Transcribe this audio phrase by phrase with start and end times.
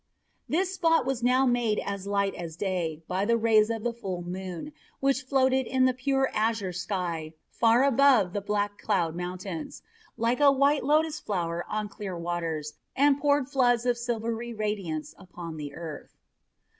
[0.49, 4.23] This spot was now made as light as day by the rays of the full
[4.23, 9.83] moon which floated in the pure azure sky far above the black cloud mountains,
[10.17, 15.57] like a white lotus flower on clear waters, and poured floods of silvery radiance upon
[15.57, 16.15] the earth.